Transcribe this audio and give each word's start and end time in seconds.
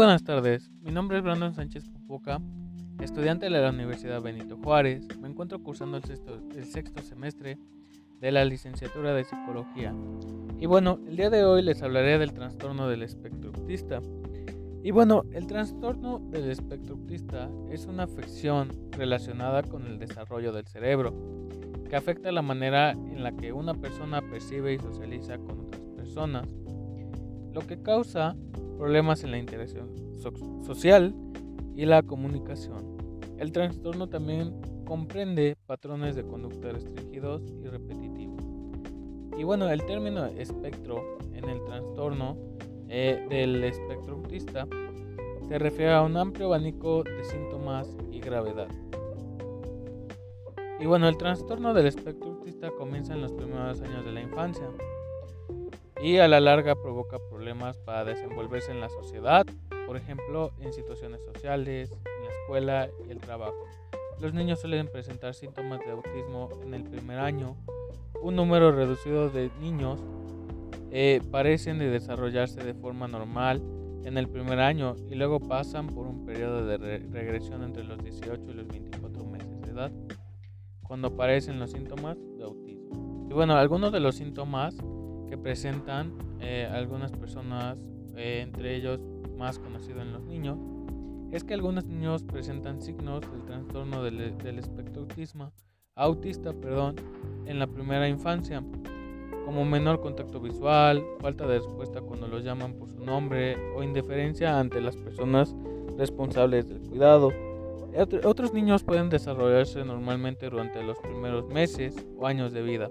Buenas 0.00 0.24
tardes, 0.24 0.70
mi 0.80 0.92
nombre 0.92 1.18
es 1.18 1.22
Brandon 1.22 1.52
Sánchez 1.52 1.90
Popoca, 1.90 2.40
estudiante 3.02 3.44
de 3.44 3.50
la 3.50 3.68
Universidad 3.68 4.22
Benito 4.22 4.56
Juárez. 4.56 5.06
Me 5.20 5.28
encuentro 5.28 5.62
cursando 5.62 5.98
el 5.98 6.04
sexto, 6.04 6.40
el 6.56 6.64
sexto 6.64 7.02
semestre 7.02 7.58
de 8.18 8.32
la 8.32 8.46
licenciatura 8.46 9.12
de 9.12 9.24
Psicología. 9.24 9.94
Y 10.58 10.64
bueno, 10.64 11.00
el 11.06 11.18
día 11.18 11.28
de 11.28 11.44
hoy 11.44 11.60
les 11.60 11.82
hablaré 11.82 12.18
del 12.18 12.32
trastorno 12.32 12.88
del 12.88 13.02
espectro 13.02 13.52
autista. 13.54 14.00
Y 14.82 14.90
bueno, 14.90 15.24
el 15.34 15.46
trastorno 15.46 16.18
del 16.18 16.50
espectro 16.50 16.94
autista 16.94 17.50
es 17.70 17.84
una 17.84 18.04
afección 18.04 18.70
relacionada 18.92 19.62
con 19.62 19.86
el 19.86 19.98
desarrollo 19.98 20.50
del 20.50 20.66
cerebro, 20.66 21.12
que 21.90 21.96
afecta 21.96 22.32
la 22.32 22.40
manera 22.40 22.92
en 22.92 23.22
la 23.22 23.32
que 23.32 23.52
una 23.52 23.74
persona 23.74 24.22
percibe 24.22 24.72
y 24.72 24.78
socializa 24.78 25.36
con 25.36 25.60
otras 25.60 25.82
personas, 25.94 26.48
lo 27.52 27.60
que 27.66 27.82
causa 27.82 28.34
problemas 28.80 29.24
en 29.24 29.30
la 29.30 29.36
interacción 29.36 29.90
social 30.64 31.14
y 31.76 31.84
la 31.84 32.02
comunicación. 32.02 32.96
El 33.36 33.52
trastorno 33.52 34.08
también 34.08 34.58
comprende 34.86 35.54
patrones 35.66 36.16
de 36.16 36.22
conducta 36.22 36.72
restringidos 36.72 37.42
y 37.62 37.66
repetitivos. 37.66 38.42
Y 39.36 39.44
bueno, 39.44 39.68
el 39.68 39.84
término 39.84 40.24
espectro 40.24 41.18
en 41.34 41.46
el 41.50 41.62
trastorno 41.62 42.38
eh, 42.88 43.26
del 43.28 43.62
espectro 43.64 44.14
autista 44.14 44.66
se 45.46 45.58
refiere 45.58 45.92
a 45.92 46.00
un 46.00 46.16
amplio 46.16 46.46
abanico 46.46 47.02
de 47.04 47.22
síntomas 47.24 47.94
y 48.10 48.18
gravedad. 48.20 48.68
Y 50.78 50.86
bueno, 50.86 51.06
el 51.06 51.18
trastorno 51.18 51.74
del 51.74 51.84
espectro 51.84 52.30
autista 52.30 52.70
comienza 52.70 53.12
en 53.12 53.20
los 53.20 53.32
primeros 53.32 53.82
años 53.82 54.06
de 54.06 54.12
la 54.12 54.22
infancia 54.22 54.70
y 56.02 56.16
a 56.16 56.28
la 56.28 56.40
larga 56.40 56.74
provoca 56.74 57.18
problemas 57.28 57.76
para 57.78 58.04
desenvolverse 58.04 58.72
en 58.72 58.80
la 58.80 58.88
sociedad, 58.88 59.46
por 59.86 59.96
ejemplo, 59.96 60.52
en 60.60 60.72
situaciones 60.72 61.22
sociales, 61.24 61.90
en 61.90 62.24
la 62.24 62.30
escuela 62.30 62.88
y 63.06 63.10
el 63.10 63.18
trabajo. 63.18 63.66
Los 64.18 64.32
niños 64.32 64.60
suelen 64.60 64.88
presentar 64.88 65.34
síntomas 65.34 65.80
de 65.80 65.92
autismo 65.92 66.48
en 66.62 66.74
el 66.74 66.84
primer 66.84 67.18
año. 67.18 67.56
Un 68.22 68.36
número 68.36 68.72
reducido 68.72 69.30
de 69.30 69.50
niños 69.60 70.00
eh, 70.90 71.20
parecen 71.30 71.78
de 71.78 71.90
desarrollarse 71.90 72.62
de 72.62 72.74
forma 72.74 73.06
normal 73.06 73.62
en 74.04 74.16
el 74.16 74.28
primer 74.28 74.60
año 74.60 74.96
y 75.10 75.14
luego 75.14 75.38
pasan 75.38 75.86
por 75.88 76.06
un 76.06 76.24
periodo 76.24 76.64
de 76.66 76.98
regresión 77.10 77.62
entre 77.62 77.84
los 77.84 78.02
18 78.02 78.42
y 78.50 78.54
los 78.54 78.66
24 78.68 79.24
meses 79.24 79.60
de 79.60 79.70
edad, 79.70 79.92
cuando 80.82 81.08
aparecen 81.08 81.58
los 81.58 81.72
síntomas 81.72 82.16
de 82.36 82.44
autismo. 82.44 83.26
Y 83.30 83.34
bueno, 83.34 83.54
algunos 83.54 83.92
de 83.92 84.00
los 84.00 84.16
síntomas 84.16 84.74
que 85.30 85.38
presentan 85.38 86.12
eh, 86.40 86.68
algunas 86.70 87.12
personas, 87.12 87.78
eh, 88.16 88.40
entre 88.42 88.74
ellos 88.74 89.00
más 89.38 89.60
conocido 89.60 90.02
en 90.02 90.12
los 90.12 90.24
niños, 90.24 90.58
es 91.30 91.44
que 91.44 91.54
algunos 91.54 91.86
niños 91.86 92.24
presentan 92.24 92.82
signos 92.82 93.20
del 93.30 93.44
trastorno 93.44 94.02
del, 94.02 94.36
del 94.38 94.58
espectro 94.58 95.02
autismo, 95.02 95.52
autista 95.94 96.52
perdón, 96.52 96.96
en 97.46 97.60
la 97.60 97.68
primera 97.68 98.08
infancia, 98.08 98.62
como 99.44 99.64
menor 99.64 100.00
contacto 100.00 100.40
visual, 100.40 101.04
falta 101.20 101.46
de 101.46 101.58
respuesta 101.58 102.00
cuando 102.00 102.26
los 102.26 102.42
llaman 102.44 102.74
por 102.74 102.90
su 102.90 102.98
nombre 102.98 103.56
o 103.76 103.84
indiferencia 103.84 104.58
ante 104.58 104.80
las 104.80 104.96
personas 104.96 105.54
responsables 105.96 106.68
del 106.68 106.80
cuidado. 106.80 107.32
Otros 108.24 108.52
niños 108.52 108.82
pueden 108.82 109.10
desarrollarse 109.10 109.84
normalmente 109.84 110.50
durante 110.50 110.82
los 110.82 110.98
primeros 110.98 111.48
meses 111.48 111.94
o 112.18 112.26
años 112.26 112.52
de 112.52 112.62
vida, 112.62 112.88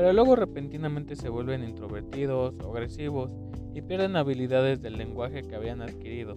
pero 0.00 0.14
luego 0.14 0.34
repentinamente 0.34 1.14
se 1.14 1.28
vuelven 1.28 1.62
introvertidos 1.62 2.54
o 2.64 2.70
agresivos 2.70 3.30
y 3.74 3.82
pierden 3.82 4.16
habilidades 4.16 4.80
del 4.80 4.96
lenguaje 4.96 5.42
que 5.42 5.54
habían 5.54 5.82
adquirido. 5.82 6.36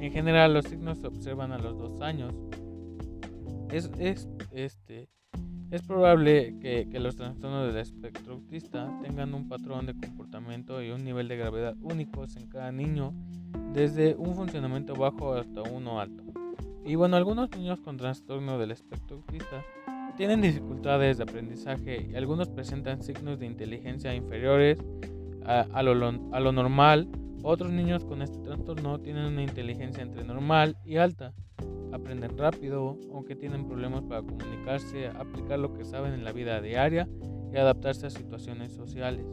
En 0.00 0.10
general 0.10 0.54
los 0.54 0.64
signos 0.64 0.98
se 0.98 1.06
observan 1.06 1.52
a 1.52 1.58
los 1.58 1.78
dos 1.78 2.00
años. 2.00 2.34
Es, 3.70 3.92
este, 4.50 5.08
es 5.70 5.82
probable 5.82 6.58
que, 6.58 6.88
que, 6.90 6.98
los 6.98 7.14
trastornos 7.14 7.68
del 7.68 7.80
espectro 7.80 8.34
autista 8.34 8.92
tengan 9.02 9.34
un 9.34 9.48
patrón 9.48 9.86
de 9.86 9.94
comportamiento 9.94 10.82
y 10.82 10.90
un 10.90 11.04
nivel 11.04 11.28
de 11.28 11.36
gravedad 11.36 11.76
únicos 11.82 12.34
en 12.34 12.48
cada 12.48 12.72
niño, 12.72 13.12
desde 13.72 14.16
un 14.16 14.34
funcionamiento 14.34 14.96
bajo 14.96 15.34
hasta 15.34 15.62
uno 15.62 16.00
alto. 16.00 16.24
Y 16.84 16.96
bueno, 16.96 17.16
algunos 17.16 17.50
niños 17.52 17.78
con 17.78 17.96
trastorno 17.96 18.58
del 18.58 18.72
espectro 18.72 19.18
autista 19.18 19.64
tienen 20.20 20.42
dificultades 20.42 21.16
de 21.16 21.22
aprendizaje 21.22 22.06
y 22.12 22.14
algunos 22.14 22.50
presentan 22.50 23.02
signos 23.02 23.38
de 23.38 23.46
inteligencia 23.46 24.14
inferiores 24.14 24.78
a, 25.46 25.82
lo, 25.82 26.52
normal. 26.52 27.08
Otros 27.42 27.72
niños 27.72 28.04
con 28.04 28.20
este 28.20 28.36
trastorno 28.40 29.00
tienen 29.00 29.24
una 29.24 29.42
inteligencia 29.42 30.02
entre 30.02 30.22
normal 30.22 30.76
y 30.84 30.98
alta. 30.98 31.32
Aprenden 31.90 32.36
rápido, 32.36 32.98
aunque 33.14 33.34
tienen 33.34 33.66
problemas 33.66 34.02
para 34.02 34.20
comunicarse, 34.20 35.06
aplicar 35.06 35.58
lo 35.58 35.72
que 35.72 35.86
saben 35.86 36.12
en 36.12 36.22
la 36.22 36.32
vida 36.32 36.60
diaria 36.60 37.08
y 37.50 37.56
adaptarse 37.56 38.08
a 38.08 38.10
situaciones 38.10 38.74
sociales. 38.74 39.24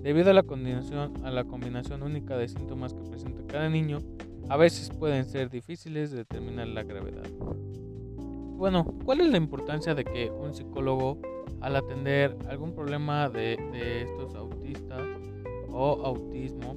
Debido 0.00 0.30
a 0.30 0.32
la 0.32 0.42
combinación, 0.42 1.22
a 1.22 1.30
la 1.30 1.44
combinación 1.44 2.02
única 2.02 2.38
de 2.38 2.48
síntomas 2.48 2.94
que 2.94 3.02
presenta 3.02 3.42
cada 3.46 3.68
niño, 3.68 3.98
a 4.48 4.56
veces 4.56 4.88
pueden 4.88 5.26
ser 5.26 5.50
difíciles 5.50 6.12
de 6.12 6.16
determinar 6.16 6.68
la 6.68 6.82
gravedad. 6.82 7.24
Bueno, 8.62 8.86
¿cuál 9.04 9.20
es 9.22 9.28
la 9.28 9.38
importancia 9.38 9.92
de 9.92 10.04
que 10.04 10.30
un 10.30 10.54
psicólogo 10.54 11.18
al 11.60 11.74
atender 11.74 12.36
algún 12.48 12.72
problema 12.72 13.28
de, 13.28 13.54
estos 14.02 14.36
autistas 14.36 15.02
o 15.68 16.00
autismo, 16.04 16.76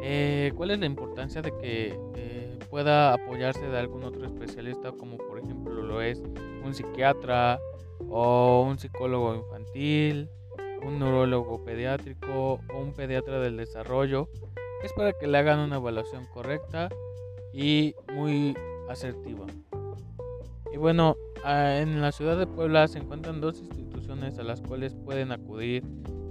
eh, 0.00 0.52
cuál 0.54 0.70
es 0.70 0.78
la 0.78 0.86
importancia 0.86 1.42
de 1.42 1.50
que 1.58 1.98
eh, 2.14 2.58
pueda 2.70 3.14
apoyarse 3.14 3.66
de 3.66 3.76
algún 3.76 4.04
otro 4.04 4.26
especialista 4.26 4.92
como 4.92 5.16
por 5.16 5.40
ejemplo 5.40 5.82
lo 5.82 6.02
es 6.02 6.22
un 6.64 6.72
psiquiatra 6.72 7.58
o 8.08 8.62
un 8.62 8.78
psicólogo 8.78 9.34
infantil, 9.34 10.30
un 10.86 11.00
neurólogo 11.00 11.64
pediátrico 11.64 12.60
o 12.72 12.78
un 12.78 12.92
pediatra 12.92 13.40
del 13.40 13.56
desarrollo, 13.56 14.28
es 14.84 14.92
para 14.92 15.12
que 15.14 15.26
le 15.26 15.36
hagan 15.36 15.58
una 15.58 15.78
evaluación 15.78 16.26
correcta 16.26 16.90
y 17.52 17.96
muy 18.14 18.56
asertiva. 18.88 19.46
Y 20.76 20.78
bueno, 20.78 21.16
en 21.42 22.02
la 22.02 22.12
ciudad 22.12 22.36
de 22.36 22.46
Puebla 22.46 22.86
se 22.86 22.98
encuentran 22.98 23.40
dos 23.40 23.60
instituciones 23.60 24.38
a 24.38 24.42
las 24.42 24.60
cuales 24.60 24.94
pueden 24.94 25.32
acudir 25.32 25.82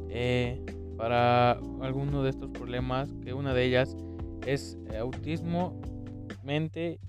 eh, 0.07 0.63
para 0.95 1.53
alguno 1.81 2.21
de 2.21 2.29
estos 2.29 2.51
problemas, 2.51 3.09
que 3.23 3.33
una 3.33 3.55
de 3.55 3.65
ellas 3.65 3.97
es 4.45 4.77
autismo, 5.01 5.81
mente 6.43 6.99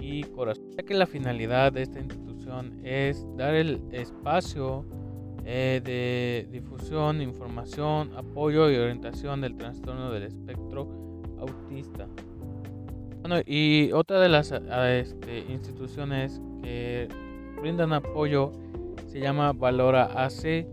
y 0.00 0.24
corazón. 0.24 0.72
Ya 0.76 0.82
que 0.82 0.94
la 0.94 1.06
finalidad 1.06 1.72
de 1.72 1.82
esta 1.82 2.00
institución 2.00 2.80
es 2.82 3.24
dar 3.36 3.54
el 3.54 3.80
espacio 3.92 4.84
eh, 5.44 5.80
de 5.84 6.48
difusión, 6.50 7.22
información, 7.22 8.10
apoyo 8.16 8.68
y 8.72 8.74
orientación 8.74 9.40
del 9.40 9.56
trastorno 9.56 10.10
del 10.10 10.24
espectro 10.24 10.88
autista. 11.38 12.08
Y 13.46 13.92
otra 13.92 14.20
de 14.20 14.28
las 14.28 14.52
este, 14.52 15.44
instituciones 15.48 16.40
que 16.62 17.08
brindan 17.60 17.92
apoyo 17.92 18.52
se 19.06 19.20
llama 19.20 19.52
Valora 19.52 20.04
AC 20.24 20.66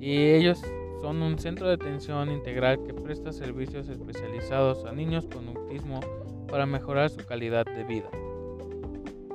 y 0.00 0.18
ellos 0.18 0.60
son 1.00 1.22
un 1.22 1.38
centro 1.38 1.68
de 1.68 1.74
atención 1.74 2.30
integral 2.30 2.82
que 2.82 2.94
presta 2.94 3.32
servicios 3.32 3.88
especializados 3.88 4.84
a 4.84 4.92
niños 4.92 5.26
con 5.26 5.48
autismo 5.48 6.00
para 6.48 6.66
mejorar 6.66 7.10
su 7.10 7.24
calidad 7.24 7.64
de 7.66 7.84
vida. 7.84 8.10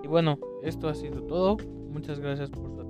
Y 0.04 0.08
bueno, 0.08 0.40
esto 0.64 0.88
ha 0.88 0.96
sido 0.96 1.22
todo. 1.24 1.58
Muchas 1.92 2.20
gracias 2.20 2.50
por 2.50 2.70
su 2.70 2.74
atención. 2.74 2.89